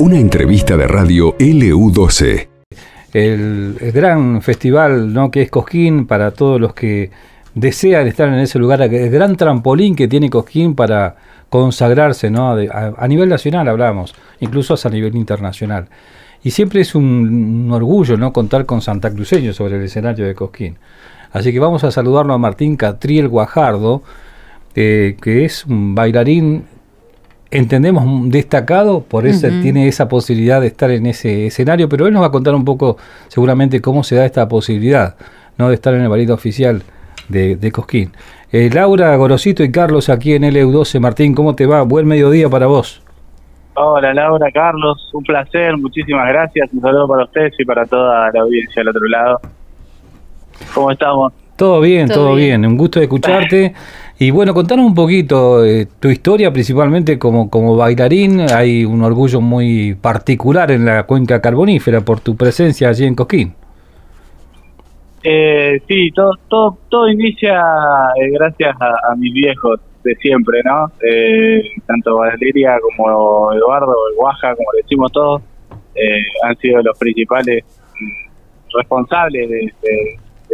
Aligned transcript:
Una 0.00 0.18
entrevista 0.18 0.76
de 0.78 0.86
radio 0.88 1.36
LU12. 1.36 2.48
El, 3.12 3.76
gran 3.92 4.40
festival 4.40 5.12
¿no? 5.12 5.30
que 5.30 5.42
es 5.42 5.50
Cosquín 5.50 6.06
para 6.06 6.30
todos 6.30 6.60
los 6.60 6.72
que 6.72 7.10
desean 7.54 8.06
estar 8.06 8.28
en 8.28 8.38
ese 8.38 8.58
lugar, 8.58 8.80
el 8.80 9.10
gran 9.10 9.36
trampolín 9.36 9.94
que 9.94 10.08
tiene 10.08 10.30
Cosquín 10.30 10.74
para 10.74 11.16
consagrarse, 11.50 12.30
¿no? 12.30 12.52
a, 12.52 13.08
nivel 13.08 13.28
nacional 13.28 13.68
hablamos, 13.68 14.14
incluso 14.40 14.74
a 14.82 14.90
nivel 14.90 15.16
internacional. 15.16 15.88
Y 16.42 16.52
siempre 16.52 16.80
es 16.80 16.94
un, 16.94 17.68
orgullo 17.70 18.16
¿no? 18.16 18.32
contar 18.32 18.64
con 18.64 18.80
Santa 18.80 19.10
Cruceño 19.10 19.52
sobre 19.52 19.76
el 19.76 19.82
escenario 19.82 20.26
de 20.26 20.34
Cosquín. 20.34 20.78
Así 21.32 21.52
que 21.52 21.58
vamos 21.58 21.84
a 21.84 21.90
saludarlo 21.90 22.32
a 22.32 22.38
Martín 22.38 22.76
Catriel 22.76 23.28
Guajardo, 23.28 24.02
eh, 24.74 25.16
que 25.20 25.44
es 25.44 25.66
un 25.66 25.94
bailarín, 25.94 26.64
entendemos, 27.50 28.30
destacado, 28.30 29.02
por 29.02 29.26
eso 29.26 29.48
tiene 29.62 29.88
esa 29.88 30.08
posibilidad 30.08 30.60
de 30.60 30.68
estar 30.68 30.90
en 30.90 31.06
ese 31.06 31.46
escenario, 31.46 31.88
pero 31.88 32.06
él 32.06 32.12
nos 32.12 32.22
va 32.22 32.26
a 32.26 32.30
contar 32.30 32.54
un 32.54 32.64
poco 32.64 32.96
seguramente 33.28 33.80
cómo 33.80 34.04
se 34.04 34.16
da 34.16 34.24
esta 34.24 34.48
posibilidad 34.48 35.16
¿no? 35.58 35.68
de 35.68 35.74
estar 35.74 35.94
en 35.94 36.02
el 36.02 36.08
ballet 36.08 36.30
oficial 36.30 36.82
de, 37.28 37.72
Cosquín. 37.72 38.12
Eh, 38.52 38.70
Laura, 38.72 39.14
Gorosito 39.16 39.62
y 39.62 39.70
Carlos 39.70 40.08
aquí 40.08 40.34
en 40.34 40.42
LU12. 40.42 40.98
Martín, 41.00 41.34
¿cómo 41.34 41.54
te 41.54 41.66
va? 41.66 41.82
Buen 41.82 42.06
mediodía 42.06 42.48
para 42.48 42.66
vos. 42.66 43.02
Hola 43.74 44.12
Laura, 44.12 44.50
Carlos, 44.52 45.10
un 45.12 45.22
placer, 45.22 45.76
muchísimas 45.76 46.28
gracias. 46.28 46.68
Un 46.72 46.80
saludo 46.80 47.06
para 47.06 47.24
ustedes 47.24 47.54
y 47.58 47.64
para 47.64 47.86
toda 47.86 48.30
la 48.32 48.40
audiencia 48.40 48.82
al 48.82 48.88
otro 48.88 49.06
lado. 49.06 49.40
¿Cómo 50.74 50.90
estamos? 50.90 51.32
Todo 51.60 51.78
bien, 51.82 52.08
todo, 52.08 52.36
bien. 52.36 52.64
Un 52.64 52.78
gusto 52.78 53.00
de 53.00 53.04
escucharte. 53.04 53.74
Y 54.18 54.30
bueno, 54.30 54.54
contanos 54.54 54.86
un 54.86 54.94
poquito 54.94 55.62
eh, 55.62 55.86
tu 56.00 56.08
historia, 56.08 56.50
principalmente 56.50 57.18
como, 57.18 57.50
como 57.50 57.76
bailarín. 57.76 58.50
Hay 58.50 58.86
un 58.86 59.02
orgullo 59.02 59.42
muy 59.42 59.94
particular 59.94 60.70
en 60.70 60.86
la 60.86 61.02
cuenca 61.02 61.38
carbonífera 61.42 62.00
por 62.00 62.20
tu 62.20 62.34
presencia 62.34 62.88
allí 62.88 63.04
en 63.04 63.14
Cosquín. 63.14 63.52
Eh, 65.22 65.82
sí, 65.86 66.10
todo, 66.12 66.30
todo, 66.48 66.78
todo 66.88 67.08
inicia 67.10 67.60
eh, 68.16 68.30
gracias 68.30 68.74
a, 68.80 69.14
mis 69.16 69.34
viejos 69.34 69.80
de 70.02 70.14
siempre, 70.14 70.62
¿no? 70.64 70.90
Eh, 71.06 71.62
tanto 71.86 72.16
Valeria 72.16 72.78
como 72.80 73.52
Eduardo, 73.52 73.94
el 74.10 74.16
Guaja, 74.16 74.56
como 74.56 74.72
le 74.72 74.80
decimos 74.80 75.12
todos, 75.12 75.42
eh, 75.94 76.24
han 76.42 76.56
sido 76.56 76.80
los 76.80 76.98
principales 76.98 77.62
mm, 78.00 78.78
responsables 78.78 79.50
de, 79.50 79.74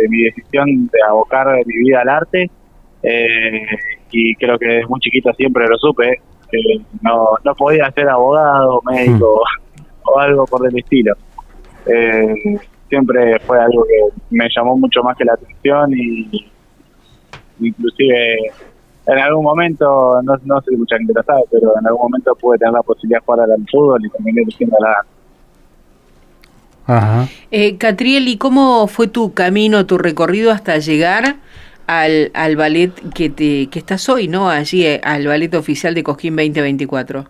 mi 0.09 0.25
decisión 0.25 0.87
de 0.87 0.99
abocar 1.09 1.47
mi 1.65 1.79
vida 1.79 2.01
al 2.03 2.09
arte. 2.09 2.51
y 4.11 4.35
creo 4.37 4.59
que 4.59 4.67
desde 4.67 4.87
muy 4.87 5.01
chiquito 5.01 5.33
siempre 5.35 5.67
lo 5.67 5.77
supe, 5.79 6.21
que 6.51 6.59
no, 7.03 7.29
no 7.45 7.55
podía 7.55 7.91
ser 7.93 8.09
abogado, 8.09 8.81
médico 8.91 9.43
hmm. 9.43 9.83
o 10.05 10.19
algo 10.19 10.47
por 10.47 10.67
el 10.67 10.79
estilo. 10.79 11.15
Eh, 11.87 12.35
siempre 12.89 13.39
fue 13.41 13.61
algo 13.61 13.85
que 13.85 14.37
me 14.37 14.49
llamó 14.55 14.77
mucho 14.77 15.03
más 15.03 15.17
que 15.17 15.25
la 15.25 15.35
atención 15.35 15.93
y 15.93 16.51
inclusive 17.61 18.53
en 19.07 19.19
algún 19.19 19.45
momento, 19.45 20.21
no, 20.23 20.35
no 20.45 20.61
sé 20.63 20.71
si 20.71 20.77
mucha 20.77 20.97
gente 20.97 21.13
lo 21.15 21.23
sabe, 21.23 21.43
pero 21.51 21.73
en 21.79 21.87
algún 21.87 22.03
momento 22.03 22.35
pude 22.35 22.59
tener 22.59 22.75
la 22.75 22.83
posibilidad 22.83 23.21
de 23.21 23.25
jugar 23.25 23.41
al 23.51 23.67
fútbol 23.71 24.05
y 24.05 24.11
también 24.11 24.39
eligiendo 24.39 24.77
la 24.81 24.97
Ajá. 26.87 27.27
Eh, 27.51 27.77
Catriel, 27.79 28.29
¿y 28.29 28.37
cómo 28.37 28.87
fue 28.87 29.09
tu 29.09 29.35
camino, 29.35 29.87
tu 29.87 29.99
recorrido 29.99 30.53
hasta 30.53 30.79
llegar 30.79 31.37
al, 31.87 32.31
al 32.35 32.57
ballet 32.57 32.93
que, 33.15 33.31
te, 33.31 33.69
que 33.69 33.79
estás 33.79 34.09
hoy, 34.09 34.29
¿no? 34.29 34.49
Allí, 34.49 34.85
eh, 34.85 35.01
al 35.03 35.27
ballet 35.27 35.55
oficial 35.55 35.95
de 35.95 36.03
Cosquín 36.03 36.37
2024. 36.37 37.25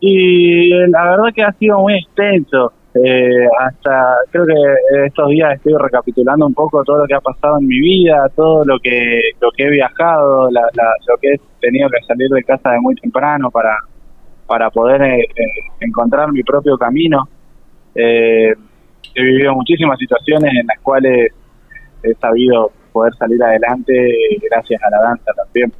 Y 0.00 0.70
la 0.88 1.04
verdad 1.04 1.34
que 1.34 1.42
ha 1.42 1.52
sido 1.52 1.80
muy 1.80 1.94
extenso. 1.94 2.72
Eh, 2.94 3.46
hasta 3.58 4.16
creo 4.30 4.46
que 4.46 5.06
estos 5.06 5.28
días 5.28 5.54
estoy 5.54 5.74
recapitulando 5.78 6.46
un 6.46 6.54
poco 6.54 6.82
todo 6.82 7.00
lo 7.00 7.06
que 7.06 7.14
ha 7.14 7.20
pasado 7.20 7.58
en 7.58 7.66
mi 7.66 7.78
vida, 7.78 8.26
todo 8.34 8.64
lo 8.64 8.78
que 8.78 9.20
lo 9.38 9.50
que 9.50 9.64
he 9.64 9.70
viajado, 9.70 10.50
la, 10.50 10.62
lo 10.62 11.16
que 11.20 11.34
he 11.34 11.40
tenido 11.60 11.90
que 11.90 12.02
salir 12.06 12.30
de 12.30 12.42
casa 12.42 12.70
de 12.70 12.80
muy 12.80 12.94
temprano 12.94 13.50
para 13.50 13.76
para 14.46 14.70
poder 14.70 15.02
eh, 15.02 15.20
eh, 15.20 15.44
encontrar 15.80 16.32
mi 16.32 16.42
propio 16.42 16.78
camino. 16.78 17.28
He 17.96 19.22
vivido 19.22 19.54
muchísimas 19.54 19.98
situaciones 19.98 20.52
en 20.52 20.66
las 20.66 20.78
cuales 20.80 21.32
he 22.02 22.14
sabido 22.14 22.70
poder 22.92 23.14
salir 23.14 23.42
adelante 23.42 23.92
gracias 24.50 24.80
a 24.82 24.90
la 24.90 24.98
danza 25.00 25.32
también. 25.32 25.72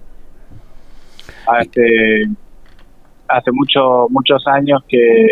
Hace, 1.46 2.24
hace 3.28 3.52
mucho, 3.52 4.06
muchos 4.10 4.46
años 4.46 4.82
que 4.88 5.26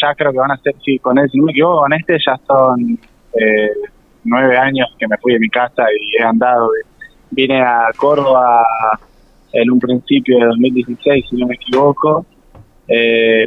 ya 0.00 0.14
creo 0.14 0.32
que 0.32 0.38
van 0.38 0.52
a 0.52 0.56
ser, 0.58 0.74
sí, 0.84 0.98
con 0.98 1.18
él, 1.18 1.28
si 1.30 1.38
no 1.38 1.46
me 1.46 1.52
equivoco, 1.52 1.82
con 1.82 1.92
este 1.92 2.16
ya 2.24 2.36
son 2.46 2.98
eh, 3.40 3.70
nueve 4.24 4.56
años 4.56 4.88
que 4.98 5.06
me 5.06 5.16
fui 5.18 5.34
de 5.34 5.38
mi 5.38 5.48
casa 5.48 5.84
y 5.92 6.16
he 6.20 6.24
andado. 6.24 6.70
Vine 7.30 7.60
a 7.62 7.88
Córdoba 7.96 8.64
en 9.52 9.70
un 9.70 9.78
principio 9.78 10.38
de 10.38 10.46
2016, 10.46 11.26
si 11.28 11.36
no 11.36 11.46
me 11.46 11.54
equivoco, 11.54 12.26
eh, 12.88 13.46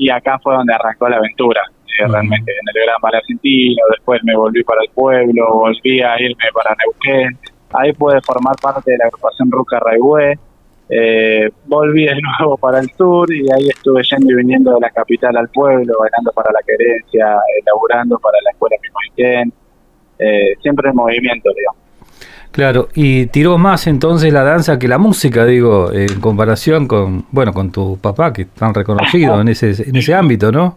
y 0.00 0.08
acá 0.08 0.38
fue 0.42 0.54
donde 0.54 0.72
arrancó 0.72 1.10
la 1.10 1.18
aventura, 1.18 1.60
eh, 1.86 2.08
realmente, 2.08 2.50
en 2.50 2.66
el 2.74 2.86
Gran 2.86 3.14
Argentino, 3.14 3.82
después 3.90 4.18
me 4.24 4.34
volví 4.34 4.64
para 4.64 4.80
el 4.82 4.90
pueblo, 4.94 5.46
volví 5.52 6.00
a 6.00 6.18
irme 6.18 6.44
para 6.54 6.74
Neuquén, 6.74 7.38
ahí 7.74 7.92
pude 7.92 8.18
formar 8.22 8.56
parte 8.62 8.92
de 8.92 8.96
la 8.96 9.04
agrupación 9.04 9.50
Ruca 9.50 9.78
Raigüe, 9.78 10.38
eh, 10.88 11.50
volví 11.66 12.06
de 12.06 12.16
nuevo 12.18 12.56
para 12.56 12.80
el 12.80 12.88
sur 12.96 13.30
y 13.30 13.42
ahí 13.52 13.68
estuve 13.68 14.02
yendo 14.10 14.32
y 14.32 14.36
viniendo 14.36 14.72
de 14.72 14.80
la 14.80 14.88
capital 14.88 15.36
al 15.36 15.50
pueblo, 15.50 15.92
bailando 16.00 16.32
para 16.32 16.50
la 16.50 16.60
querencia, 16.66 17.36
elaborando 17.60 18.18
para 18.18 18.38
la 18.42 18.50
escuela 18.52 18.76
Pimaitén, 18.80 19.52
eh, 20.18 20.54
siempre 20.62 20.88
en 20.88 20.96
movimiento, 20.96 21.50
digamos. 21.54 21.79
Claro, 22.60 22.90
y 22.94 23.24
tiró 23.28 23.56
más 23.56 23.86
entonces 23.86 24.30
la 24.34 24.42
danza 24.42 24.78
que 24.78 24.86
la 24.86 24.98
música, 24.98 25.46
digo, 25.46 25.90
en 25.94 26.20
comparación 26.20 26.86
con, 26.86 27.24
bueno, 27.30 27.54
con 27.54 27.72
tu 27.72 27.96
papá, 27.96 28.34
que 28.34 28.42
es 28.42 28.48
tan 28.50 28.74
reconocido 28.74 29.40
en 29.40 29.48
ese, 29.48 29.70
en 29.82 29.96
ese 29.96 30.14
ámbito, 30.14 30.52
¿no? 30.52 30.76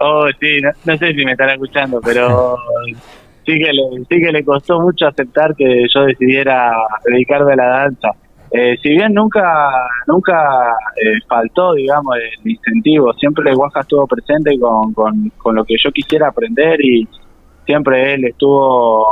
Oh, 0.00 0.26
sí, 0.40 0.62
no, 0.62 0.96
sé 0.96 1.12
si 1.12 1.22
me 1.26 1.32
estará 1.32 1.52
escuchando, 1.52 2.00
pero 2.02 2.56
sí 3.44 3.52
que, 3.58 3.70
le, 3.70 3.82
sí 4.08 4.18
que 4.18 4.32
le 4.32 4.42
costó 4.46 4.80
mucho 4.80 5.06
aceptar 5.06 5.54
que 5.54 5.84
yo 5.94 6.04
decidiera 6.06 6.72
dedicarme 7.04 7.52
a 7.52 7.56
la 7.56 7.66
danza. 7.66 8.08
Eh, 8.50 8.78
si 8.82 8.88
bien 8.88 9.12
nunca 9.12 9.44
nunca 10.06 10.74
eh, 10.96 11.18
faltó, 11.28 11.74
digamos, 11.74 12.16
el 12.16 12.50
incentivo, 12.50 13.12
siempre 13.12 13.50
el 13.50 13.56
Guaja 13.56 13.80
estuvo 13.80 14.06
presente 14.06 14.58
con, 14.58 14.94
con, 14.94 15.54
lo 15.54 15.64
que 15.66 15.74
yo 15.84 15.92
quisiera 15.92 16.28
aprender 16.28 16.82
y 16.82 17.06
siempre 17.66 18.14
él 18.14 18.24
estuvo 18.24 19.04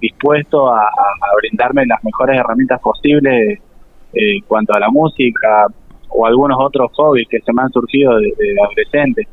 dispuesto 0.00 0.72
a, 0.72 0.88
brindarme 1.36 1.86
las 1.86 2.02
mejores 2.02 2.38
herramientas 2.38 2.80
posibles 2.80 3.58
eh, 4.12 4.36
en 4.36 4.42
cuanto 4.42 4.74
a 4.74 4.80
la 4.80 4.88
música 4.88 5.66
o 6.08 6.26
algunos 6.26 6.56
otros 6.60 6.90
hobbies 6.94 7.28
que 7.28 7.40
se 7.40 7.52
me 7.52 7.62
han 7.62 7.70
surgido 7.70 8.18
desde 8.18 8.54
adolescente. 8.60 9.28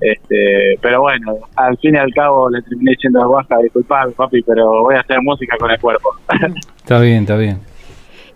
Este, 0.00 0.78
pero 0.80 1.02
bueno, 1.02 1.38
al 1.56 1.78
fin 1.78 1.94
y 1.94 1.98
al 1.98 2.12
cabo 2.12 2.50
le 2.50 2.60
terminé 2.62 2.92
diciendo 2.92 3.22
a 3.22 3.26
Guaja, 3.26 3.58
disculpame 3.62 4.12
papi, 4.12 4.42
pero 4.42 4.82
voy 4.82 4.96
a 4.96 5.00
hacer 5.00 5.20
música 5.22 5.56
con 5.58 5.70
el 5.70 5.80
cuerpo. 5.80 6.10
está 6.76 7.00
bien, 7.00 7.22
está 7.22 7.36
bien. 7.36 7.73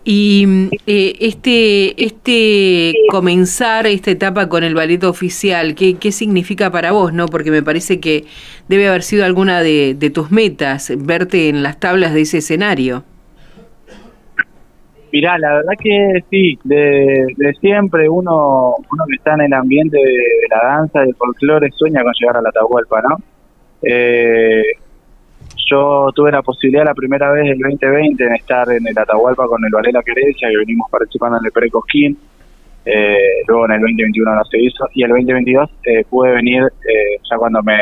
Y 0.05 0.69
eh, 0.87 1.15
este, 1.19 2.03
este 2.03 2.95
comenzar 3.11 3.85
esta 3.85 4.11
etapa 4.11 4.47
con 4.47 4.63
el 4.63 4.73
ballet 4.73 5.03
oficial, 5.03 5.75
¿qué, 5.75 5.97
¿qué 5.97 6.11
significa 6.11 6.71
para 6.71 6.91
vos? 6.91 7.13
no 7.13 7.27
Porque 7.27 7.51
me 7.51 7.61
parece 7.61 7.99
que 7.99 8.23
debe 8.69 8.87
haber 8.87 9.03
sido 9.03 9.25
alguna 9.25 9.61
de, 9.61 10.11
tus 10.13 10.31
metas, 10.31 10.91
verte 10.97 11.49
en 11.49 11.63
las 11.63 11.79
tablas 11.79 12.13
de 12.13 12.21
ese 12.21 12.37
escenario. 12.37 13.03
Mirá, 15.11 15.37
la 15.39 15.55
verdad 15.55 15.73
que 15.81 16.23
sí, 16.29 16.57
de, 16.63 17.25
siempre 17.59 18.07
uno, 18.07 18.75
uno 18.91 19.03
que 19.07 19.15
está 19.15 19.33
en 19.33 19.41
el 19.41 19.53
ambiente 19.53 19.97
de, 19.97 20.23
la 20.49 20.69
danza, 20.69 21.01
del 21.01 21.15
folclore, 21.15 21.71
sueña 21.71 22.03
con 22.03 22.13
llegar 22.17 22.37
a 22.37 22.41
la 22.41 22.49
Atahualpa, 22.49 23.01
¿no? 23.01 23.17
Eh, 23.81 24.63
yo 25.69 26.09
tuve 26.15 26.31
la 26.31 26.41
posibilidad 26.41 26.85
la 26.85 26.93
primera 26.93 27.31
vez 27.31 27.51
el 27.51 27.59
2020 27.59 28.23
en 28.23 28.33
estar 28.35 28.69
en 28.71 28.87
el 28.87 28.97
Atahualpa 28.97 29.47
con 29.47 29.63
el 29.63 29.71
Varela 29.71 30.01
Querencia, 30.03 30.49
que 30.49 30.57
venimos 30.57 30.89
participando 30.89 31.37
en 31.37 31.45
el 31.45 31.51
Precosquín. 31.51 32.17
Eh, 32.85 33.43
luego 33.47 33.65
en 33.65 33.73
el 33.73 33.81
2021 33.81 34.35
no 34.35 34.43
se 34.45 34.61
hizo. 34.61 34.87
Y 34.93 35.03
el 35.03 35.09
2022 35.09 35.69
eh, 35.85 36.03
pude 36.09 36.31
venir, 36.31 36.63
eh, 36.63 37.19
ya 37.29 37.37
cuando 37.37 37.61
me, 37.61 37.77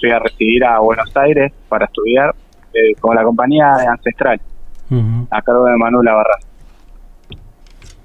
fui 0.00 0.10
a 0.10 0.18
recibir 0.18 0.64
a 0.64 0.78
Buenos 0.78 1.16
Aires 1.16 1.52
para 1.68 1.86
estudiar, 1.86 2.34
eh, 2.72 2.94
con 3.00 3.16
la 3.16 3.24
compañía 3.24 3.72
Ancestral, 3.88 4.40
a 5.30 5.42
cargo 5.42 5.64
de 5.66 5.76
Manuel 5.76 6.06
Barra. 6.06 6.36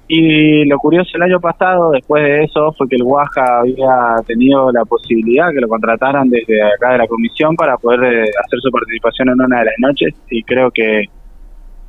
Y 0.08 0.64
lo 0.66 0.78
curioso 0.78 1.10
el 1.14 1.22
año 1.22 1.40
pasado, 1.40 1.92
después 1.92 2.22
de 2.22 2.44
eso, 2.44 2.72
fue 2.72 2.88
que 2.88 2.96
el 2.96 3.04
Guaja 3.04 3.60
había 3.60 4.16
tenido 4.26 4.70
la 4.72 4.84
posibilidad 4.84 5.50
que 5.50 5.60
lo 5.60 5.68
contrataran 5.68 6.28
desde 6.28 6.62
acá 6.62 6.92
de 6.92 6.98
la 6.98 7.06
comisión 7.06 7.56
para 7.56 7.76
poder 7.78 8.02
eh, 8.04 8.30
hacer 8.44 8.58
su 8.60 8.70
participación 8.70 9.28
en 9.30 9.40
una 9.40 9.60
de 9.60 9.64
las 9.66 9.74
noches 9.78 10.14
y 10.28 10.42
creo 10.42 10.70
que 10.70 11.04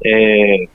eh, 0.02 0.70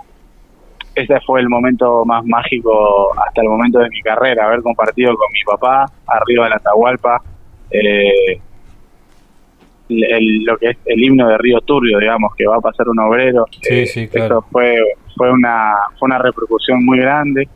ese 0.94 1.20
fue 1.24 1.40
el 1.40 1.48
momento 1.48 2.04
más 2.04 2.24
mágico 2.26 3.12
hasta 3.26 3.40
el 3.40 3.48
momento 3.48 3.78
de 3.78 3.88
mi 3.88 4.00
carrera, 4.02 4.46
haber 4.46 4.62
compartido 4.62 5.14
con 5.16 5.32
mi 5.32 5.40
papá 5.44 5.86
arriba 6.06 6.44
de 6.44 6.50
la 6.50 6.56
Atahualpa 6.56 7.22
eh, 7.70 8.40
el, 9.88 10.44
lo 10.44 10.56
que 10.58 10.70
es 10.70 10.76
el 10.84 11.02
himno 11.02 11.28
de 11.28 11.38
Río 11.38 11.60
Turbio, 11.60 11.98
digamos, 11.98 12.34
que 12.36 12.46
va 12.46 12.56
a 12.56 12.60
pasar 12.60 12.88
un 12.88 12.98
obrero. 12.98 13.46
Sí, 13.62 13.80
Eh, 13.80 13.86
sí, 13.86 14.08
claro. 14.08 14.38
Eso 14.40 14.46
fue, 14.50 14.76
fue, 15.18 15.30
una, 15.30 15.74
fue 15.98 16.06
una 16.06 16.18
repercusión 16.18 16.84
muy 16.84 16.98
grande. 16.98 17.48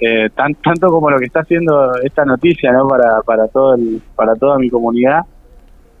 Eh, 0.00 0.28
tan, 0.34 0.54
tanto 0.56 0.88
como 0.88 1.10
lo 1.10 1.18
que 1.18 1.26
está 1.26 1.40
haciendo 1.40 1.94
esta 2.02 2.24
noticia 2.24 2.70
¿no? 2.72 2.86
para, 2.88 3.22
para, 3.22 3.48
todo 3.48 3.76
el, 3.76 4.02
para 4.16 4.34
toda 4.34 4.58
mi 4.58 4.68
comunidad. 4.68 5.20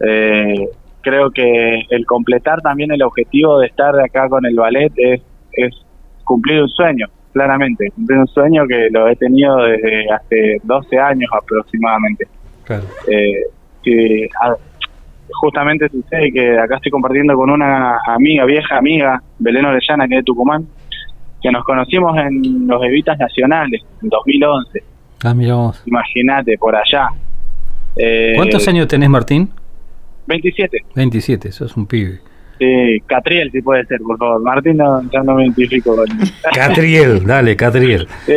Eh, 0.00 0.68
creo 1.00 1.30
que 1.30 1.82
el 1.88 2.04
completar 2.04 2.60
también 2.60 2.90
el 2.92 3.02
objetivo 3.02 3.60
de 3.60 3.68
estar 3.68 3.98
acá 4.00 4.28
con 4.28 4.44
el 4.44 4.56
ballet 4.56 4.92
es, 4.96 5.22
es 5.52 5.74
cumplir 6.24 6.60
un 6.62 6.68
sueño, 6.68 7.06
claramente, 7.32 7.90
cumplir 7.94 8.18
un 8.18 8.26
sueño 8.26 8.66
que 8.66 8.88
lo 8.90 9.08
he 9.08 9.16
tenido 9.16 9.56
desde 9.58 10.10
hace 10.10 10.56
12 10.64 10.98
años 10.98 11.30
aproximadamente. 11.32 12.26
Claro. 12.64 12.82
Eh, 13.08 13.44
que 13.82 14.28
a- 14.42 14.56
justamente 15.40 15.88
sucede 15.88 16.32
que 16.32 16.58
acá 16.58 16.76
estoy 16.76 16.90
compartiendo 16.90 17.34
con 17.34 17.50
una 17.50 17.98
amiga, 18.06 18.44
vieja 18.44 18.78
amiga, 18.78 19.22
Belén 19.38 19.64
Orellana, 19.64 20.06
que 20.08 20.14
es 20.14 20.20
de 20.20 20.24
Tucumán, 20.24 20.66
que 21.42 21.50
nos 21.50 21.64
conocimos 21.64 22.16
en 22.18 22.66
los 22.66 22.82
Evitas 22.84 23.18
Nacionales, 23.18 23.82
en 24.02 24.08
2011, 24.08 24.82
Ah, 25.24 25.34
mira 25.34 25.54
vos. 25.54 25.82
imagínate, 25.86 26.56
por 26.58 26.74
allá. 26.76 27.08
Eh, 27.96 28.32
¿Cuántos 28.36 28.66
años 28.68 28.86
tenés, 28.88 29.08
Martín? 29.08 29.48
27. 30.26 30.78
27, 30.94 31.52
sos 31.52 31.76
un 31.76 31.86
pibe. 31.86 32.20
Sí, 32.58 33.00
Catriel, 33.06 33.50
si 33.52 33.60
puede 33.60 33.84
ser, 33.86 33.98
por 34.00 34.16
favor. 34.18 34.42
Martín, 34.42 34.78
no, 34.78 35.02
ya 35.10 35.22
no 35.22 35.34
me 35.34 35.44
identifico 35.44 35.94
con 35.94 36.06
Catriel, 36.54 37.24
dale, 37.24 37.54
Catriel. 37.56 38.06
Sí. 38.24 38.32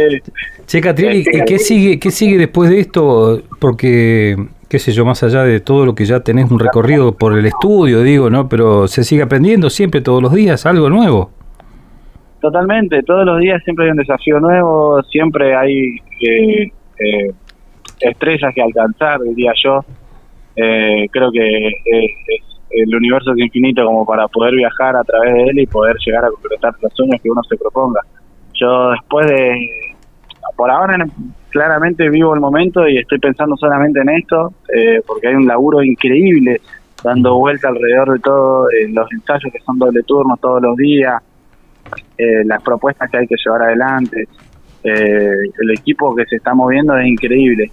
Che, 0.65 0.81
Catriel, 0.81 1.15
¿y 1.17 1.23
Sí, 1.23 1.31
y 1.33 1.45
qué 1.45 1.57
sigue, 1.59 1.99
qué 1.99 2.11
sigue 2.11 2.37
después 2.37 2.69
de 2.69 2.79
esto? 2.81 3.41
Porque, 3.59 4.35
qué 4.69 4.79
sé 4.79 4.91
yo, 4.91 5.03
más 5.03 5.21
allá 5.23 5.43
de 5.43 5.59
todo 5.59 5.85
lo 5.85 5.95
que 5.95 6.05
ya 6.05 6.19
tenés 6.21 6.49
un 6.51 6.59
recorrido 6.59 7.11
por 7.13 7.37
el 7.37 7.45
estudio, 7.45 8.01
digo, 8.03 8.29
¿no? 8.29 8.47
Pero 8.47 8.87
se 8.87 9.03
sigue 9.03 9.23
aprendiendo 9.23 9.69
siempre, 9.69 10.01
todos 10.01 10.21
los 10.21 10.31
días, 10.33 10.65
algo 10.65 10.89
nuevo. 10.89 11.31
Totalmente, 12.41 13.01
todos 13.03 13.25
los 13.25 13.39
días 13.39 13.61
siempre 13.63 13.85
hay 13.85 13.91
un 13.91 13.97
desafío 13.97 14.39
nuevo, 14.39 15.01
siempre 15.03 15.55
hay 15.55 15.97
eh, 16.21 16.71
eh, 16.99 17.31
estrellas 17.99 18.53
que 18.55 18.61
alcanzar, 18.61 19.19
diría 19.21 19.51
yo. 19.63 19.83
Eh, 20.55 21.07
creo 21.11 21.31
que 21.31 21.67
eh, 21.67 21.73
es- 22.27 22.45
el 22.71 22.95
universo 22.95 23.31
es 23.33 23.39
infinito 23.39 23.83
como 23.83 24.05
para 24.05 24.27
poder 24.27 24.53
viajar 24.53 24.95
a 24.95 25.03
través 25.03 25.33
de 25.33 25.43
él 25.45 25.59
y 25.59 25.65
poder 25.65 25.95
llegar 26.05 26.23
a 26.23 26.29
concretar 26.29 26.71
los 26.81 26.93
sueños 26.93 27.19
que 27.21 27.29
uno 27.31 27.41
se 27.43 27.57
proponga. 27.57 27.99
Yo 28.53 28.91
después 28.91 29.25
de, 29.27 29.57
por 30.55 30.69
ahora 30.69 30.97
claramente 31.49 32.09
vivo 32.09 32.33
el 32.33 32.39
momento 32.39 32.87
y 32.87 32.97
estoy 32.97 33.19
pensando 33.19 33.57
solamente 33.57 33.99
en 33.99 34.09
esto, 34.09 34.53
eh, 34.73 35.01
porque 35.05 35.27
hay 35.27 35.35
un 35.35 35.47
laburo 35.47 35.83
increíble 35.83 36.61
dando 37.03 37.37
vuelta 37.37 37.69
alrededor 37.69 38.13
de 38.13 38.19
todo, 38.19 38.69
eh, 38.69 38.87
los 38.89 39.11
ensayos 39.11 39.51
que 39.51 39.59
son 39.59 39.79
doble 39.79 40.03
turno 40.03 40.37
todos 40.37 40.61
los 40.61 40.75
días, 40.75 41.21
eh, 42.17 42.43
las 42.45 42.61
propuestas 42.61 43.09
que 43.09 43.17
hay 43.17 43.27
que 43.27 43.35
llevar 43.43 43.63
adelante, 43.63 44.27
el 44.81 45.71
equipo 45.71 46.15
que 46.15 46.25
se 46.25 46.37
está 46.37 46.53
moviendo 46.53 46.97
es 46.97 47.05
increíble. 47.05 47.69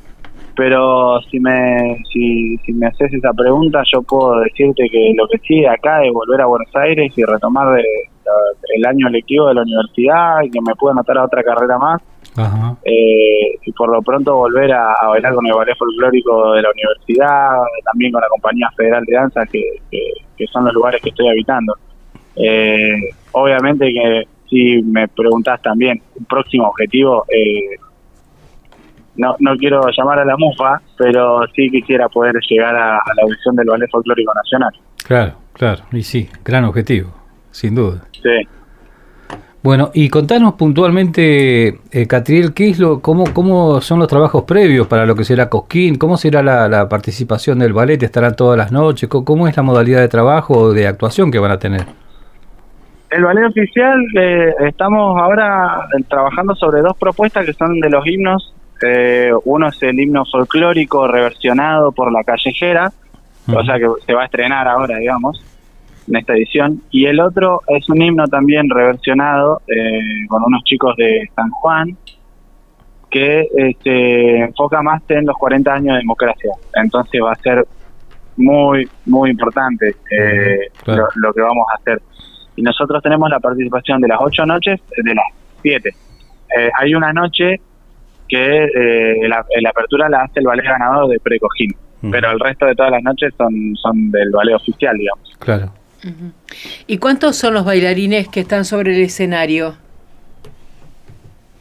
Pero 0.57 1.21
si 1.31 1.39
me, 1.39 1.99
si, 2.13 2.59
me 2.73 2.87
haces 2.87 3.13
esa 3.13 3.33
pregunta, 3.33 3.83
yo 3.93 4.03
puedo 4.03 4.41
decirte 4.41 4.89
que 4.91 5.13
lo 5.15 5.29
que 5.29 5.39
sigue 5.39 5.69
acá 5.69 6.05
es 6.05 6.13
volver 6.13 6.41
a 6.41 6.47
Buenos 6.47 6.75
Aires 6.75 7.13
y 7.15 7.23
retomar 7.23 7.79
el 7.79 8.87
año 8.87 9.09
lectivo 9.09 9.47
de 9.49 9.55
la 9.55 9.63
universidad 9.63 10.43
y 10.43 10.51
que 10.51 10.61
me 10.67 10.75
pueda 10.75 10.95
anotar 10.95 11.19
a 11.19 11.25
otra 11.27 11.45
carrera 11.45 11.79
más. 11.79 12.03
Ajá. 12.37 12.77
Eh, 12.85 13.59
y 13.65 13.73
por 13.73 13.91
lo 13.91 14.03
pronto 14.03 14.37
volver 14.37 14.73
a, 14.73 14.93
a 14.93 15.09
bailar 15.09 15.35
con 15.35 15.47
el 15.47 15.53
ballet 15.55 15.77
folclórico 15.77 16.53
de 16.53 16.63
la 16.63 16.71
universidad, 16.71 17.51
también 17.85 18.13
con 18.13 18.21
la 18.21 18.29
Compañía 18.29 18.69
Federal 18.77 19.05
de 19.05 19.15
Danza, 19.15 19.47
que, 19.47 19.63
que- 19.91 20.13
que 20.37 20.47
son 20.49 20.65
los 20.67 20.75
lugares 20.75 21.01
que 21.03 21.09
estoy 21.09 21.29
habitando. 21.29 21.75
Eh, 22.37 22.95
obviamente 23.33 23.87
que 23.93 24.25
si 24.51 24.83
me 24.83 25.09
preguntás 25.09 25.61
también, 25.63 26.01
un 26.15 26.25
próximo 26.27 26.69
objetivo, 26.69 27.25
eh, 27.29 27.77
no, 29.17 29.35
no 29.41 29.57
quiero 29.57 29.81
llamar 29.97 30.19
a 30.19 30.25
la 30.25 30.37
mufa, 30.37 30.81
pero 30.99 31.41
sí 31.55 31.71
quisiera 31.71 32.09
poder 32.09 32.35
llegar 32.49 32.77
a, 32.77 32.97
a 32.97 33.15
la 33.17 33.23
audición 33.23 33.57
del 33.57 33.67
Ballet 33.67 33.89
Folclórico 33.91 34.33
Nacional. 34.35 34.73
Claro, 35.07 35.33
claro. 35.55 35.85
Y 35.93 36.03
sí, 36.03 36.29
gran 36.45 36.65
objetivo, 36.65 37.11
sin 37.51 37.75
duda. 37.75 38.05
Sí. 38.13 38.47
Bueno, 39.67 39.91
y 39.93 40.11
contanos 40.11 40.55
puntualmente, 40.55 41.81
eh, 41.91 42.07
Catriel, 42.07 42.55
¿qué 42.55 42.71
es 42.71 42.79
lo, 42.79 43.01
cómo, 43.01 43.25
cómo 43.35 43.81
son 43.81 43.99
los 43.99 44.07
trabajos 44.07 44.45
previos 44.45 44.87
para 44.87 45.05
lo 45.07 45.17
que 45.17 45.25
será 45.25 45.49
Cosquín? 45.49 45.97
¿Cómo 45.97 46.17
será 46.17 46.41
la, 46.41 46.69
la 46.69 46.89
participación 46.89 47.59
del 47.59 47.73
ballet? 47.73 48.01
¿Estarán 48.01 48.37
todas 48.37 48.57
las 48.57 48.71
noches? 48.71 49.09
¿Cómo, 49.09 49.25
cómo 49.25 49.49
es 49.49 49.57
la 49.57 49.65
modalidad 49.65 50.03
de 50.03 50.07
trabajo 50.07 50.55
o 50.57 50.73
de 50.73 50.87
actuación 50.87 51.33
que 51.33 51.41
van 51.41 51.51
a 51.51 51.59
tener? 51.59 51.85
El 53.11 53.25
ballet 53.25 53.45
oficial, 53.45 54.01
eh, 54.17 54.55
estamos 54.69 55.21
ahora 55.21 55.89
trabajando 56.09 56.55
sobre 56.55 56.81
dos 56.81 56.97
propuestas 56.97 57.45
que 57.45 57.53
son 57.53 57.81
de 57.81 57.91
los 57.91 58.07
himnos. 58.07 58.55
Eh, 58.81 59.33
uno 59.47 59.71
es 59.71 59.83
el 59.83 59.99
himno 59.99 60.23
folclórico 60.31 61.09
reversionado 61.09 61.91
por 61.91 62.13
la 62.13 62.23
callejera, 62.23 62.93
o 63.53 63.65
sea 63.65 63.81
que 63.81 63.89
se 64.07 64.15
va 64.15 64.23
a 64.23 64.25
estrenar 64.27 64.69
ahora, 64.69 64.99
digamos, 64.99 65.45
en 66.09 66.17
esta 66.17 66.35
edición. 66.35 66.83
Y 66.91 67.07
el 67.07 67.21
otro 67.21 67.61
es 67.69 67.89
un 67.89 68.01
himno 68.03 68.27
también 68.29 68.69
reversionado 68.71 69.61
eh, 69.67 70.27
con 70.29 70.43
unos 70.45 70.63
chicos 70.65 70.95
de 70.97 71.29
San 71.35 71.51
Juan 71.51 71.97
que 73.11 73.47
se 73.83 74.37
enfoca 74.39 74.83
más 74.83 75.03
en 75.09 75.27
los 75.27 75.37
40 75.37 75.73
años 75.73 75.95
de 75.95 75.99
democracia. 76.01 76.51
Entonces 76.75 77.21
va 77.23 77.33
a 77.33 77.37
ser 77.37 77.65
muy, 78.37 78.89
muy 79.07 79.31
importante 79.31 79.95
eh, 80.11 80.59
Claro. 80.85 81.09
lo, 81.15 81.29
lo 81.29 81.33
que 81.35 81.41
vamos 81.41 81.67
a 81.73 81.77
hacer. 81.81 82.03
Y 82.57 82.63
nosotros 82.63 83.03
tenemos 83.03 83.31
la 83.31 83.39
participación 83.41 84.01
de 84.01 84.09
las 84.09 84.19
ocho 84.21 84.45
noches, 84.45 84.81
de 85.03 85.15
las 85.15 85.25
siete. 85.63 85.91
Eh, 86.59 86.71
hay 86.79 86.95
una 86.95 87.13
noche 87.13 87.61
que 88.29 88.67
la, 89.29 89.45
la 89.61 89.71
apertura 89.71 90.09
la 90.09 90.23
hace 90.23 90.41
el 90.41 90.47
ballet 90.47 90.65
ganador 90.65 91.09
de 91.09 91.21
Precojín, 91.21 91.73
pero 92.11 92.33
el 92.33 92.41
resto 92.41 92.67
de 92.67 92.75
todas 92.75 92.91
las 92.91 93.03
noches 93.05 93.33
son, 93.39 93.55
son 93.77 94.11
del 94.11 94.31
ballet 94.33 94.55
oficial, 94.55 94.97
digamos. 94.97 95.37
Claro. 95.39 95.71
¿Y 96.87 96.99
cuántos 96.99 97.37
son 97.37 97.55
los 97.55 97.65
bailarines 97.65 98.29
que 98.29 98.41
están 98.41 98.65
sobre 98.65 98.95
el 98.97 99.03
escenario? 99.03 99.77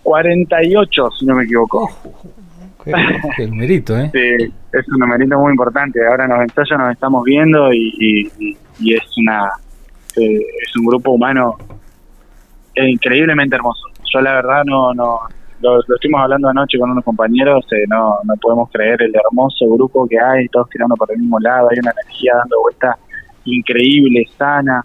48, 0.04 1.10
si 1.20 1.26
no 1.26 1.36
me 1.36 1.44
equivoco. 1.46 1.90
Qué, 2.84 2.94
qué 3.38 3.48
numerito, 3.48 3.98
¿eh? 3.98 4.12
Sí, 4.14 4.54
es 4.74 4.88
un 4.90 5.00
numerito 5.00 5.40
muy 5.40 5.52
importante. 5.52 6.06
Ahora 6.06 6.26
en 6.26 6.32
los 6.32 6.42
ensayos 6.42 6.78
nos 6.80 6.92
estamos 6.92 7.24
viendo 7.24 7.74
y, 7.74 7.92
y- 8.00 8.32
y- 8.50 8.58
y 8.80 8.94
es 8.94 9.04
una 9.18 9.50
eh, 10.18 10.40
es 10.64 10.76
un 10.78 10.86
grupo 10.86 11.12
humano 11.12 11.58
increíblemente 12.76 13.56
hermoso. 13.56 13.88
Yo 14.14 14.22
la 14.22 14.34
verdad 14.36 14.64
no 14.66 14.94
no 14.94 15.20
lo, 15.62 15.78
lo 15.78 15.96
estuvimos 15.96 16.22
hablando 16.22 16.50
anoche 16.50 16.78
con 16.78 16.92
unos 16.92 17.04
compañeros, 17.04 17.66
eh, 17.72 17.86
no 17.88 18.18
no 18.24 18.34
podemos 18.42 18.70
creer 18.72 19.02
el 19.02 19.14
hermoso 19.16 19.66
grupo 19.70 20.08
que 20.08 20.20
hay, 20.20 20.48
todos 20.50 20.70
tirando 20.70 20.96
por 20.96 21.12
el 21.12 21.18
mismo 21.20 21.40
lado, 21.40 21.70
hay 21.72 21.80
una 21.80 21.92
energía 21.92 22.34
dando 22.36 22.60
vueltas 22.62 22.98
increíble, 23.46 24.26
sana. 24.38 24.84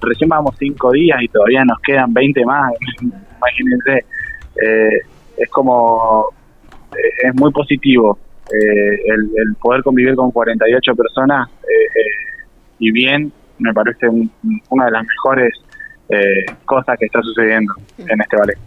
Recién 0.00 0.28
vamos 0.28 0.54
cinco 0.58 0.90
días 0.92 1.18
y 1.22 1.28
todavía 1.28 1.64
nos 1.64 1.78
quedan 1.80 2.12
20 2.12 2.44
más, 2.44 2.72
imagínense. 3.00 4.04
Eh, 4.62 4.98
es 5.36 5.48
como 5.50 6.26
eh, 6.92 7.28
es 7.28 7.34
muy 7.34 7.50
positivo 7.52 8.18
eh, 8.52 8.98
el, 9.06 9.54
poder 9.60 9.82
convivir 9.82 10.14
con 10.14 10.30
48 10.30 10.94
personas 10.94 11.48
eh, 11.62 12.00
y 12.78 12.90
bien 12.90 13.32
me 13.58 13.72
parece 13.72 14.08
un- 14.08 14.30
una 14.70 14.86
de 14.86 14.90
las 14.90 15.04
mejores 15.06 15.52
cosas 16.66 16.98
que 16.98 17.06
está 17.06 17.22
sucediendo 17.22 17.72
en 17.96 18.20
este 18.20 18.36
ballet. 18.36 18.58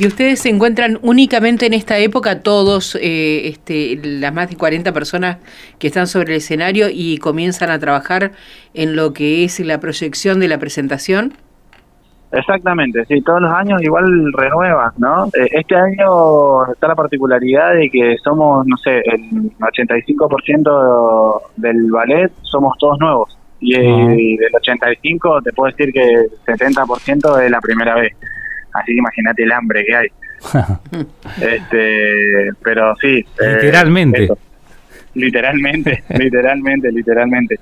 ¿Y 0.00 0.06
ustedes 0.06 0.40
se 0.40 0.48
encuentran 0.48 0.98
únicamente 1.02 1.66
en 1.66 1.74
esta 1.74 1.98
época 1.98 2.40
todos, 2.42 2.94
eh, 2.94 3.48
este, 3.48 4.00
las 4.02 4.32
más 4.32 4.48
de 4.48 4.56
40 4.56 4.94
personas 4.94 5.36
que 5.78 5.88
están 5.88 6.06
sobre 6.06 6.32
el 6.32 6.38
escenario 6.38 6.86
y 6.90 7.18
comienzan 7.18 7.70
a 7.70 7.78
trabajar 7.78 8.32
en 8.72 8.96
lo 8.96 9.12
que 9.12 9.44
es 9.44 9.60
la 9.60 9.78
proyección 9.78 10.40
de 10.40 10.48
la 10.48 10.56
presentación? 10.56 11.34
Exactamente, 12.32 13.04
sí, 13.04 13.20
todos 13.20 13.42
los 13.42 13.52
años 13.52 13.82
igual 13.82 14.32
renuevas, 14.32 14.98
¿no? 14.98 15.26
Eh, 15.26 15.48
este 15.50 15.76
año 15.76 16.72
está 16.72 16.88
la 16.88 16.94
particularidad 16.94 17.74
de 17.74 17.90
que 17.90 18.16
somos, 18.24 18.66
no 18.66 18.78
sé, 18.78 19.02
el 19.04 19.52
85% 19.60 21.42
del 21.56 21.90
ballet 21.90 22.32
somos 22.40 22.72
todos 22.78 22.98
nuevos. 23.00 23.36
Y, 23.60 23.74
Ah. 23.76 24.14
y 24.16 24.38
del 24.38 24.54
85 24.56 25.42
te 25.42 25.52
puedo 25.52 25.70
decir 25.70 25.92
que 25.92 26.02
el 26.02 26.30
70% 26.46 27.38
es 27.38 27.50
la 27.50 27.60
primera 27.60 27.96
vez. 27.96 28.14
Así 28.72 28.92
que 28.92 28.98
imagínate 28.98 29.42
el 29.42 29.52
hambre 29.52 29.84
que 29.84 29.96
hay. 29.96 30.08
este 31.40 32.50
Pero 32.62 32.94
sí. 33.00 33.24
eh, 33.40 33.58
Literalmente. 33.62 34.28
Literalmente, 35.14 36.04
literalmente, 36.18 36.92
literalmente. 36.92 37.60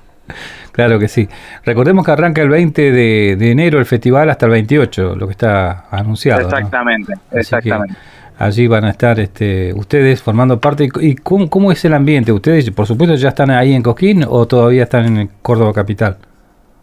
Claro 0.73 0.99
que 0.99 1.09
sí. 1.09 1.29
Recordemos 1.65 2.05
que 2.05 2.13
arranca 2.13 2.43
el 2.43 2.51
20 2.51 2.93
de, 2.93 3.51
enero 3.51 3.79
el 3.79 3.87
festival 3.87 4.31
hasta 4.31 4.47
el 4.47 4.53
28, 4.53 5.17
lo 5.17 5.27
que 5.27 5.33
está 5.33 5.87
anunciado. 5.91 6.43
Exactamente, 6.43 7.15
exactamente. 7.33 7.95
Allí 8.39 8.69
van 8.69 8.85
a 8.85 8.91
estar 8.91 9.19
este, 9.19 9.73
ustedes 9.75 10.23
formando 10.23 10.61
parte. 10.61 10.89
¿Y 11.01 11.17
cómo, 11.17 11.51
cómo, 11.51 11.73
es 11.73 11.85
el 11.85 11.95
ambiente? 11.95 12.31
¿Ustedes, 12.31 12.71
por 12.71 12.87
supuesto, 12.87 13.17
ya 13.17 13.31
están 13.31 13.51
ahí 13.51 13.75
en 13.75 13.83
Cosquín 13.83 14.25
o 14.29 14.47
todavía 14.47 14.85
están 14.85 15.19
en 15.19 15.31
Córdoba 15.43 15.73
Capital? 15.73 16.19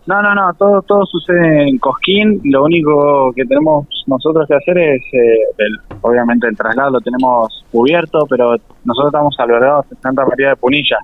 No, 0.07 0.21
no, 0.21 0.35
no, 0.35 0.53
todo, 0.53 0.83
todo 0.83 1.03
sucede 1.05 1.67
en 1.67 1.79
Cosquín. 1.79 2.39
Lo 2.43 2.63
único 2.63 3.33
que 3.35 3.43
tenemos 3.45 3.87
nosotros 4.05 4.47
que 4.47 4.55
hacer 4.55 4.77
es, 4.77 5.01
eh, 5.13 5.65
obviamente, 6.01 6.47
el 6.47 6.55
traslado 6.55 6.91
lo 6.91 7.01
tenemos 7.01 7.65
cubierto, 7.71 8.25
pero 8.29 8.55
nosotros 8.83 9.07
estamos 9.07 9.35
albergados 9.39 9.85
en 9.91 10.01
Santa 10.01 10.25
María 10.25 10.49
de 10.49 10.55
Punilla, 10.57 10.97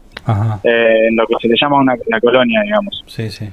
eh, 0.64 1.08
en 1.08 1.16
lo 1.16 1.26
que 1.26 1.36
se 1.42 1.48
le 1.48 1.56
llama 1.60 1.80
una, 1.80 1.96
la 2.08 2.20
colonia, 2.20 2.62
digamos. 2.64 3.04
Sí, 3.08 3.30
sí. 3.32 3.50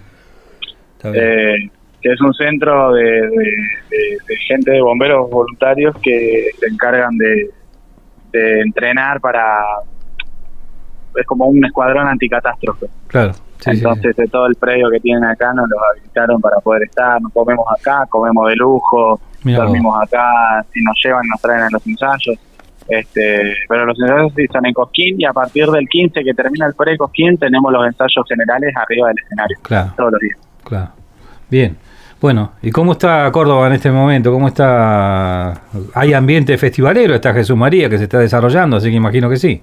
Eh, 1.05 1.71
que 2.03 2.13
es 2.13 2.21
un 2.21 2.35
centro 2.35 2.93
de, 2.93 3.31
gente 4.47 4.73
de 4.73 4.83
bomberos 4.83 5.31
voluntarios 5.31 5.97
que 6.03 6.51
se 6.59 6.67
encargan 6.67 7.17
de, 7.17 7.51
de 8.33 8.61
entrenar 8.61 9.21
para. 9.21 9.65
Es 11.17 11.27
como 11.27 11.47
un 11.47 11.65
escuadrón 11.65 12.07
anticatástrofe. 12.07 12.87
Claro. 13.07 13.33
Entonces, 13.67 14.17
de 14.17 14.27
todo 14.29 14.47
el 14.47 14.55
predio 14.55 14.89
que 14.91 15.01
tienen 15.01 15.25
acá 15.25 15.53
nos 15.53 15.69
los 15.69 15.79
habilitaron 15.91 16.41
para 16.41 16.59
poder 16.59 16.85
estar. 16.85 17.21
Nos 17.21 17.33
comemos 17.33 17.67
acá, 17.79 18.07
comemos 18.09 18.49
de 18.49 18.57
lujo, 18.57 19.21
dormimos 19.45 20.03
acá, 20.03 20.65
si 20.73 20.83
nos 20.83 20.99
llevan, 21.03 21.27
nos 21.29 21.41
traen 21.41 21.63
a 21.63 21.69
los 21.71 21.87
ensayos. 21.87 22.39
Este, 22.89 23.55
pero 23.69 23.85
los 23.85 24.01
ensayos 24.01 24.33
sí 24.35 24.45
están 24.45 24.65
en 24.65 24.73
Cosquín 24.73 25.21
y 25.21 25.25
a 25.27 25.33
partir 25.33 25.67
del 25.67 25.87
15 25.87 26.25
que 26.25 26.33
termina 26.33 26.67
el 26.67 26.75
pre-Cosquín 26.75 27.37
tenemos 27.37 27.71
los 27.71 27.87
ensayos 27.87 28.27
generales 28.27 28.75
arriba 28.77 29.09
del 29.09 29.19
escenario. 29.25 29.59
Claro. 29.63 29.93
Todos 29.97 30.13
los 30.13 30.21
días. 30.21 30.39
Claro. 30.65 30.91
Bien. 31.51 31.77
Bueno, 32.21 32.53
¿y 32.63 32.71
cómo 32.73 32.93
está 32.93 33.31
Córdoba 33.31 33.69
en 33.69 33.75
este 33.75 33.93
momento? 33.93 34.33
¿Cómo 34.33 34.49
está? 34.49 35.63
¿Hay 35.95 36.15
ambiente 36.15 36.59
festivalero? 36.59 37.15
Está 37.15 37.33
Jesús 37.33 37.57
María 37.57 37.89
que 37.89 37.97
se 37.97 38.05
está 38.05 38.19
desarrollando, 38.19 38.79
así 38.79 38.91
que 38.91 38.97
imagino 38.97 39.31
que 39.31 39.37
sí. 39.37 39.63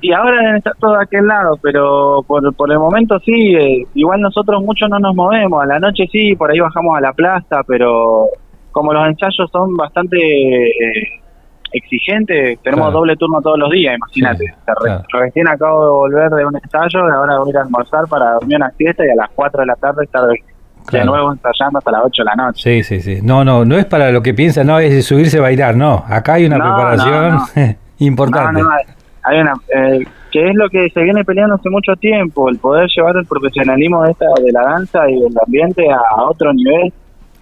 Y 0.00 0.12
ahora 0.12 0.36
deben 0.36 0.56
estar 0.56 0.74
todos 0.78 0.98
de 0.98 1.04
aquel 1.04 1.26
lado, 1.26 1.58
pero 1.62 2.22
por, 2.26 2.54
por 2.54 2.70
el 2.70 2.78
momento 2.78 3.18
sí, 3.20 3.54
eh, 3.54 3.86
igual 3.94 4.20
nosotros 4.20 4.62
mucho 4.62 4.88
no 4.88 4.98
nos 4.98 5.14
movemos, 5.14 5.62
a 5.62 5.66
la 5.66 5.78
noche 5.78 6.06
sí, 6.10 6.34
por 6.36 6.50
ahí 6.50 6.60
bajamos 6.60 6.96
a 6.96 7.00
la 7.00 7.12
plaza, 7.12 7.62
pero 7.66 8.26
como 8.72 8.92
los 8.92 9.08
ensayos 9.08 9.50
son 9.50 9.74
bastante 9.74 10.18
eh, 10.18 11.20
exigentes, 11.72 12.58
tenemos 12.62 12.92
doble 12.92 13.16
turno 13.16 13.40
todos 13.40 13.58
los 13.58 13.70
días, 13.70 13.96
imagínate. 13.96 14.54
Recién 15.12 15.48
acabo 15.48 15.84
de 15.84 15.90
volver 15.90 16.30
de 16.30 16.46
un 16.46 16.56
ensayo, 16.56 17.00
ahora 17.00 17.38
voy 17.38 17.48
a 17.48 17.50
ir 17.50 17.58
a 17.58 17.62
almorzar 17.62 18.06
para 18.08 18.32
dormir 18.32 18.56
una 18.56 18.70
siesta 18.72 19.04
y 19.04 19.10
a 19.10 19.14
las 19.14 19.30
4 19.34 19.60
de 19.60 19.66
la 19.66 19.74
tarde 19.76 20.04
estar 20.04 20.22
de 20.92 21.04
nuevo 21.04 21.32
ensayando 21.32 21.78
hasta 21.78 21.90
las 21.90 22.02
8 22.04 22.22
de 22.22 22.24
la 22.24 22.34
noche. 22.36 22.62
Sí, 22.62 22.82
sí, 22.82 23.00
sí. 23.00 23.20
No, 23.22 23.44
no, 23.44 23.64
no 23.64 23.76
es 23.76 23.86
para 23.86 24.12
lo 24.12 24.22
que 24.22 24.34
piensan, 24.34 24.66
no 24.66 24.78
es 24.78 25.06
subirse 25.06 25.38
a 25.38 25.42
bailar, 25.42 25.74
no. 25.74 26.04
Acá 26.06 26.34
hay 26.34 26.46
una 26.46 26.56
preparación 26.56 27.76
importante 27.98 28.62
hay 29.26 29.40
una 29.40 29.54
eh, 29.74 30.06
que 30.30 30.48
es 30.50 30.54
lo 30.54 30.68
que 30.68 30.88
se 30.90 31.02
viene 31.02 31.24
peleando 31.24 31.56
hace 31.56 31.68
mucho 31.68 31.96
tiempo, 31.96 32.48
el 32.48 32.58
poder 32.58 32.88
llevar 32.94 33.16
el 33.16 33.26
profesionalismo 33.26 34.04
de 34.04 34.12
esta 34.12 34.26
de 34.42 34.52
la 34.52 34.62
danza 34.62 35.10
y 35.10 35.14
del 35.20 35.34
ambiente 35.44 35.86
a, 35.90 36.22
otro 36.22 36.52
nivel. 36.52 36.92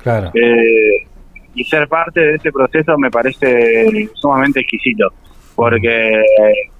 Claro. 0.02 0.30
Eh, 0.34 1.06
y 1.54 1.64
ser 1.64 1.86
parte 1.88 2.20
de 2.20 2.34
ese 2.34 2.50
proceso 2.50 2.96
me 2.98 3.10
parece 3.10 4.08
sumamente 4.14 4.60
exquisito, 4.60 5.08
porque 5.54 6.22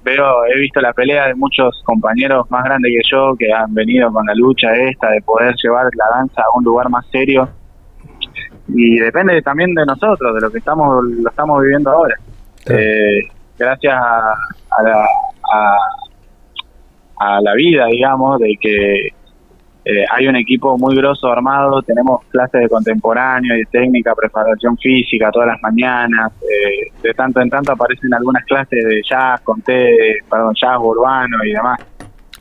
veo, 0.03 0.45
he 0.47 0.59
visto 0.59 0.81
la 0.81 0.93
pelea 0.93 1.29
de 1.29 1.35
muchos 1.35 1.81
compañeros 1.85 2.51
más 2.51 2.65
grandes 2.65 2.91
que 2.91 3.09
yo 3.11 3.35
que 3.39 3.53
han 3.53 3.73
venido 3.73 4.11
con 4.13 4.27
la 4.27 4.35
lucha 4.35 4.75
esta 4.75 5.11
de 5.11 5.21
poder 5.23 5.55
llevar 5.63 5.87
la 5.95 6.17
danza 6.17 6.43
a 6.43 6.59
un 6.59 6.65
lugar 6.65 6.89
más 6.89 7.07
serio 7.11 7.49
y 8.69 8.99
depende 8.99 9.41
también 9.43 9.75
de 9.75 9.85
nosotros, 9.85 10.35
de 10.35 10.41
lo 10.41 10.51
que 10.51 10.59
estamos 10.59 11.05
lo 11.05 11.29
estamos 11.29 11.63
viviendo 11.63 11.91
ahora. 11.91 12.17
Eh, 12.67 13.21
gracias 13.59 13.95
a, 13.95 14.35
a 14.77 14.83
la, 14.83 15.07
a, 17.19 17.41
la 17.41 17.55
vida, 17.55 17.87
digamos, 17.87 18.39
de 18.39 18.57
que 18.61 19.09
eh, 19.87 20.05
hay 20.11 20.27
un 20.27 20.37
equipo 20.37 20.79
muy 20.79 20.97
grosso 20.97 21.31
armado, 21.31 21.83
tenemos 21.83 22.25
clases 22.27 22.63
de 22.63 22.69
contemporáneo, 22.69 23.55
de 23.55 23.65
técnica, 23.71 24.15
preparación 24.15 24.77
física 24.79 25.31
todas 25.31 25.49
las 25.49 25.63
mañanas, 25.63 26.33
eh, 26.43 26.91
de 27.03 27.15
tanto 27.15 27.41
en 27.41 27.51
tanto 27.51 27.73
aparecen 27.73 28.13
algunas 28.15 28.45
clases 28.45 28.83
de 28.85 29.03
jazz, 29.03 29.41
conté, 29.43 30.19
perdón, 30.29 30.55
jazz 30.55 30.79
urbano 30.81 31.45
y 31.45 31.53
demás. 31.53 31.79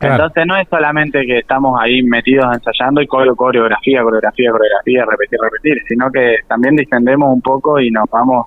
Entonces 0.00 0.46
no 0.46 0.56
es 0.56 0.68
solamente 0.68 1.24
que 1.24 1.38
estamos 1.38 1.80
ahí 1.80 2.02
metidos 2.02 2.46
ensayando 2.52 3.00
y 3.00 3.06
coreografía, 3.06 4.02
coreografía, 4.02 4.50
coreografía, 4.50 5.04
repetir, 5.04 5.38
repetir, 5.40 5.82
sino 5.88 6.10
que 6.10 6.36
también 6.48 6.76
distendemos 6.76 7.32
un 7.32 7.40
poco 7.40 7.80
y 7.80 7.90
nos 7.90 8.08
vamos 8.10 8.46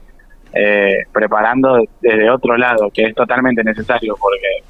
eh, 0.54 1.04
preparando 1.12 1.84
desde 2.02 2.30
otro 2.30 2.58
lado, 2.58 2.90
que 2.94 3.04
es 3.04 3.16
totalmente 3.16 3.64
necesario, 3.64 4.16
porque 4.20 4.64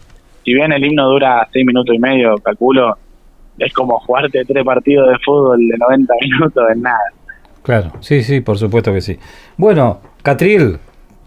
si 0.44 0.54
bien 0.54 0.72
el 0.72 0.84
himno 0.84 1.10
dura 1.10 1.48
seis 1.52 1.66
minutos 1.66 1.96
y 1.96 2.00
medio, 2.00 2.36
calculo, 2.38 2.98
es 3.58 3.74
como 3.74 4.00
jugarte 4.00 4.46
tres 4.46 4.64
partidos 4.64 5.10
de 5.10 5.16
fútbol 5.26 5.60
de 5.60 5.78
90 5.78 6.14
minutos 6.22 6.64
en 6.72 6.82
nada. 6.82 7.12
Claro, 7.64 7.92
sí, 8.00 8.24
sí, 8.24 8.40
por 8.42 8.58
supuesto 8.58 8.94
que 8.94 9.02
sí. 9.02 9.18
Bueno, 9.58 10.00
Catril, 10.22 10.78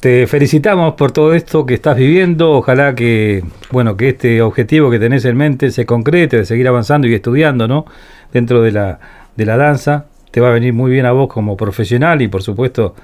te 0.00 0.26
felicitamos 0.26 0.94
por 0.94 1.12
todo 1.12 1.34
esto 1.34 1.66
que 1.66 1.74
estás 1.74 1.98
viviendo. 1.98 2.52
Ojalá 2.52 2.94
que, 2.94 3.42
bueno, 3.70 3.98
que 3.98 4.08
este 4.08 4.40
objetivo 4.40 4.90
que 4.90 4.98
tenés 4.98 5.26
en 5.26 5.36
mente 5.36 5.70
se 5.70 5.84
concrete, 5.84 6.38
de 6.38 6.44
seguir 6.46 6.66
avanzando 6.66 7.06
y 7.06 7.14
estudiando, 7.14 7.68
¿no? 7.68 7.84
Dentro 8.32 8.62
de 8.62 8.72
la, 8.72 8.98
de 9.36 9.44
la 9.44 9.58
danza. 9.58 10.06
Te 10.30 10.40
va 10.40 10.48
a 10.48 10.52
venir 10.52 10.72
muy 10.72 10.90
bien 10.90 11.04
a 11.04 11.12
vos 11.12 11.28
como 11.28 11.58
profesional 11.58 12.22
y, 12.22 12.28
por 12.28 12.42
supuesto, 12.42 12.94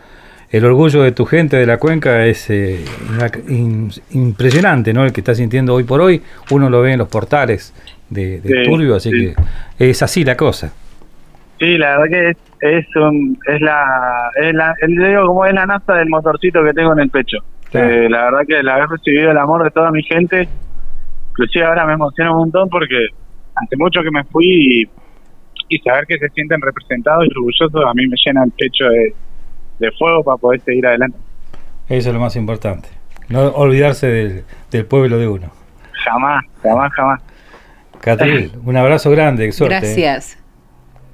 el 0.51 0.65
orgullo 0.65 1.03
de 1.03 1.13
tu 1.13 1.25
gente 1.25 1.57
de 1.57 1.67
la 1.67 1.79
cuenca 1.79 2.25
es 2.25 2.49
eh, 2.51 2.85
impresionante, 4.11 4.93
¿no? 4.93 5.05
El 5.05 5.13
que 5.13 5.21
está 5.21 5.35
sintiendo 5.35 5.75
hoy 5.75 5.85
por 5.85 6.01
hoy, 6.01 6.23
uno 6.51 6.71
lo 6.71 6.83
ve 6.83 6.93
en 6.93 6.99
los 6.99 7.09
portales 7.09 7.75
de, 8.09 8.41
Turbio, 8.65 8.95
así 8.95 9.11
que 9.11 9.35
es 9.79 10.03
así 10.03 10.25
la 10.25 10.37
cosa. 10.37 10.73
Sí, 11.59 11.79
la 11.79 11.99
verdad 11.99 12.11
que 12.11 12.31
es, 12.31 12.37
es, 12.61 12.97
un, 12.97 13.39
es 13.47 13.61
la, 13.61 14.31
es 14.37 14.55
la, 14.55 14.75
digo 14.87 15.27
como 15.27 15.47
es 15.47 15.55
la 15.55 15.67
nafta 15.67 15.95
del 15.95 16.09
motorcito 16.09 16.63
que 16.63 16.73
tengo 16.73 16.93
en 16.93 17.01
el 17.01 17.11
pecho. 17.11 17.39
Eh, 17.73 18.09
la 18.09 18.25
verdad 18.25 18.41
que 18.47 18.59
el 18.61 18.69
haber 18.69 18.89
recibido 18.89 19.31
el 19.31 19.39
amor 19.39 19.65
de 19.65 19.71
toda 19.71 19.91
mi 19.91 20.03
gente, 20.03 20.49
inclusive 21.31 21.65
ahora 21.65 21.87
me 21.87 21.95
emociona 21.95 22.31
un 22.33 22.39
montón 22.39 22.69
porque 22.69 23.09
hace 23.55 23.77
mucho 23.77 24.03
que 24.03 24.11
me 24.11 24.23
fui 24.25 24.47
y, 24.47 24.89
y 25.69 25.79
saber 25.79 26.07
que 26.07 26.19
se 26.19 26.29
sienten 26.29 26.61
representados 26.61 27.25
y 27.27 27.31
orgullosos 27.31 27.85
a 27.85 27.95
mí 27.95 28.07
me 28.07 28.17
llena 28.25 28.45
el 28.45 28.53
pecho 28.53 28.85
de 28.85 29.15
de 29.79 29.91
fuego 29.93 30.23
para 30.23 30.37
poder 30.37 30.61
seguir 30.61 30.87
adelante. 30.87 31.19
Eso 31.89 32.09
es 32.09 32.15
lo 32.15 32.21
más 32.21 32.37
importante. 32.37 32.89
No 33.29 33.49
olvidarse 33.49 34.07
del, 34.07 34.45
del 34.71 34.87
pueblo 34.87 35.19
de 35.19 35.29
uno. 35.29 35.51
Jamás, 36.05 36.45
jamás, 36.63 36.93
jamás. 36.93 37.23
Catril, 38.01 38.53
un 38.65 38.77
abrazo 38.77 39.11
grande, 39.11 39.51
suerte. 39.53 39.77
¿eh? 39.77 39.81
Gracias. 39.81 40.39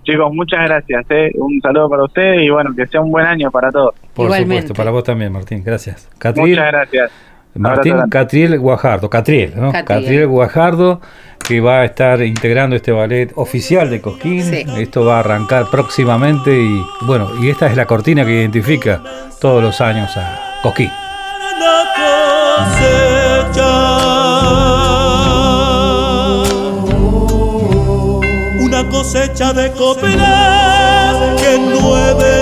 Chicos, 0.04 0.34
muchas 0.34 0.64
gracias. 0.66 1.04
¿eh? 1.10 1.30
Un 1.36 1.60
saludo 1.60 1.88
para 1.88 2.04
ustedes 2.04 2.42
y 2.42 2.50
bueno, 2.50 2.74
que 2.74 2.86
sea 2.86 3.00
un 3.00 3.10
buen 3.10 3.24
año 3.24 3.50
para 3.50 3.70
todos. 3.70 3.94
Por 4.14 4.32
supuesto, 4.32 4.74
para 4.74 4.90
vos 4.90 5.04
también, 5.04 5.32
Martín. 5.32 5.62
Gracias. 5.64 6.10
muchas 6.36 6.66
gracias. 6.72 7.12
Martín 7.54 7.96
Catriel 8.08 8.58
Guajardo, 8.58 9.10
Catriel, 9.10 9.52
¿no? 9.56 9.72
Catriel. 9.72 10.26
Guajardo, 10.26 11.00
que 11.38 11.60
va 11.60 11.80
a 11.80 11.84
estar 11.84 12.22
integrando 12.22 12.76
este 12.76 12.92
ballet 12.92 13.30
oficial 13.34 13.90
de 13.90 14.00
Cosquín. 14.00 14.54
Esto 14.54 15.04
va 15.04 15.16
a 15.16 15.20
arrancar 15.20 15.66
próximamente 15.70 16.50
y 16.58 16.82
bueno, 17.02 17.30
y 17.42 17.50
esta 17.50 17.66
es 17.66 17.76
la 17.76 17.86
cortina 17.86 18.24
que 18.24 18.32
identifica 18.32 19.02
todos 19.40 19.62
los 19.62 19.80
años 19.80 20.16
a 20.16 20.60
Cosquín. 20.62 20.90
Una 28.60 28.88
cosecha 28.88 29.52
de 29.52 29.70
que 31.38 31.58
nueve 31.58 32.41